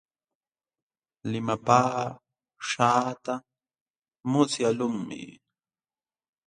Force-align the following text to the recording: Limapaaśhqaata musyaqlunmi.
Limapaaśhqaata 1.31 3.33
musyaqlunmi. 4.31 5.19